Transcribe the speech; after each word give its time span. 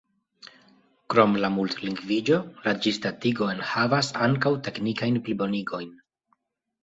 Krom 1.13 1.35
la 1.41 1.49
multlingviĝo 1.57 2.39
la 2.63 2.73
ĝisdatigo 2.85 3.49
enhavas 3.55 4.09
ankaŭ 4.29 4.53
teknikajn 4.69 5.19
plibonigojn. 5.29 5.93